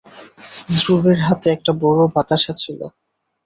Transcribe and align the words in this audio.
ধ্রুবের 0.75 1.17
হাতে 1.27 1.47
একটা 1.51 1.71
বড়ো 1.81 2.03
বাতাসা 2.15 2.53
ছিল। 2.55 2.79